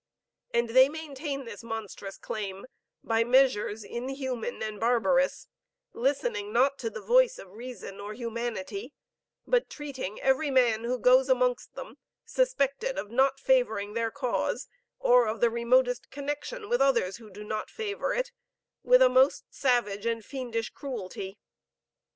[0.51, 2.65] And they maintain this monstrous claim
[3.03, 5.45] by measures inhuman and barbarous,
[5.93, 8.95] listening not to the voice of reason or humanity,
[9.45, 14.67] but treating every man who goes amongst them, suspected of not favoring their cause,
[14.97, 18.31] or of the remotest connection with others who do not favor it,
[18.81, 21.37] with a most savage and fiendish cruelty.